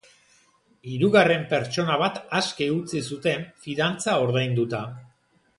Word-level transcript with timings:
Hirugarren 0.91 1.43
pertsona 1.51 1.99
bat 2.03 2.17
aske 2.41 2.71
utzi 2.79 3.05
zuten 3.13 3.47
fidantza 3.67 4.21
ordainduta. 4.27 4.85